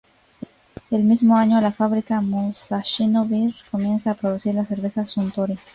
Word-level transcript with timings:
El 0.89 1.03
mismo 1.03 1.37
año, 1.37 1.61
la 1.61 1.71
fábrica 1.71 2.21
Musashino 2.21 3.23
Beer 3.27 3.53
comienza 3.69 4.09
a 4.09 4.13
producir 4.15 4.55
la 4.55 4.65
cerveza 4.65 5.05
Suntory. 5.05 5.59